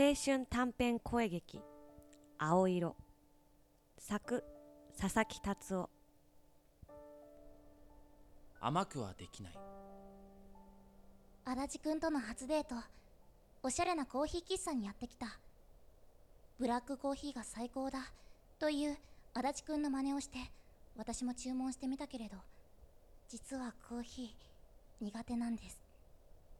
[0.00, 1.60] 青春短編声劇
[2.38, 2.94] 「青色」
[3.98, 4.44] 作
[4.96, 5.90] 佐々木達夫。
[8.60, 9.58] 甘くはできない。
[11.44, 12.76] 足立くんとの初デート。
[13.64, 15.40] おしゃれなコーヒー喫茶にやってきた。
[16.60, 18.12] ブラックコーヒーが最高だ。
[18.60, 18.96] という
[19.34, 20.38] 足立くんの真似をして
[20.96, 22.36] 私も注文してみたけれど。
[23.26, 25.82] 実はコーヒー苦手なんです。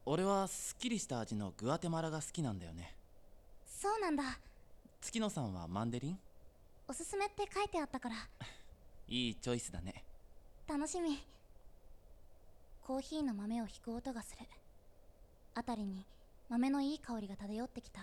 [0.05, 2.98] 俺はすっきりした味のグアテマラが好きなんだよね
[3.81, 4.23] そうなんだ。
[4.99, 6.19] 月野さんはマンデリン？
[6.85, 8.15] おすすめって書いてあったから。
[9.07, 10.03] いいチョイスだね。
[10.67, 11.25] 楽しみ。
[12.83, 14.45] コーヒーの豆を引く音がする。
[15.55, 16.05] 辺りに
[16.49, 18.01] 豆のいい香りが漂ってきた。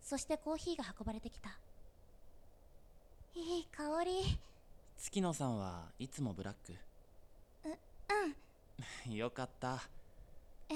[0.00, 1.58] そしてコーヒーが運ばれてきた。
[3.34, 4.38] いい香り。
[4.96, 6.76] 月野さんはいつもブラック？
[9.08, 9.10] うん。
[9.12, 9.80] よかった。
[10.68, 10.74] え？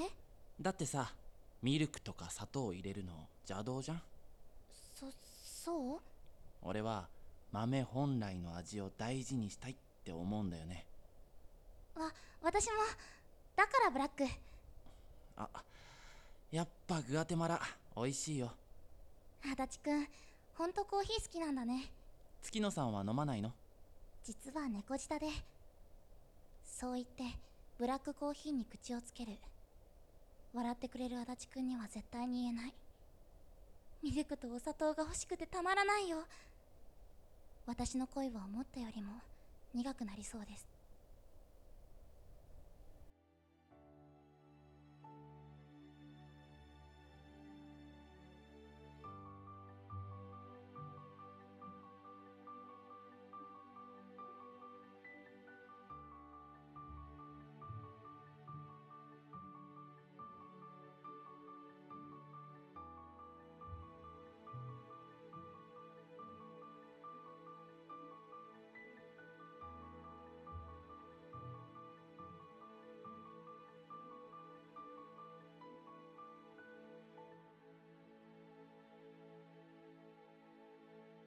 [0.59, 1.13] だってさ
[1.61, 3.13] ミルクとか砂糖を入れるの
[3.49, 4.01] 邪道じゃん？
[4.93, 5.07] そ
[5.43, 5.99] そう？
[6.61, 7.07] 俺は
[7.51, 10.85] 豆本来の味を大事にしたいって思うんだよね。
[11.95, 12.73] わ私も
[13.55, 14.23] だからブラック。
[15.37, 15.49] あ
[16.51, 17.59] やっぱグアテマラ
[17.95, 18.51] 美味しいよ。
[19.43, 20.07] 足立くん
[20.55, 21.91] ほんとコーヒー好きなんだね。
[22.41, 23.51] 月野さんは飲まないの？
[24.23, 25.27] 実は猫舌で。
[26.63, 27.23] そう言って
[27.77, 29.37] ブラックコーヒーに口をつける
[30.57, 32.73] 笑ってくれる足立くんには絶対に言えない。
[34.01, 36.17] ミルクとお砂糖が欲しくてたまらないよ。
[37.67, 39.11] 私の恋は思ったよりも
[39.75, 40.76] 苦くなりそうです。